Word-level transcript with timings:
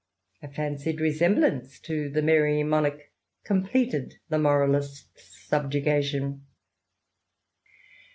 A 0.41 0.47
fancied 0.47 0.99
resemblance 0.99 1.79
to 1.81 2.09
the" 2.09 2.23
merry 2.23 2.63
monarch" 2.63 3.11
completed 3.45 4.15
the 4.29 4.39
moralist's 4.39 5.37
subjugation. 5.47 6.47